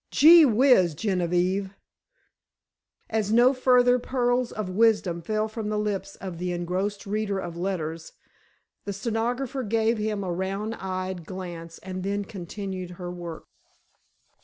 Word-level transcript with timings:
"Gee 0.09 0.45
whiz, 0.47 0.95
Genevieve!" 0.95 1.75
As 3.07 3.31
no 3.31 3.53
further 3.53 3.99
pearls 3.99 4.51
of 4.51 4.67
wisdom 4.67 5.21
fell 5.21 5.47
from 5.47 5.69
the 5.69 5.77
lips 5.77 6.15
of 6.15 6.39
the 6.39 6.51
engrossed 6.53 7.05
reader 7.05 7.37
of 7.37 7.55
letters, 7.55 8.13
the 8.85 8.93
stenographer 8.93 9.61
gave 9.61 9.99
him 9.99 10.23
a 10.23 10.31
round 10.33 10.73
eyed 10.73 11.27
glance 11.27 11.77
and 11.83 12.01
then 12.01 12.25
continued 12.25 12.89
her 12.97 13.11
work. 13.11 13.45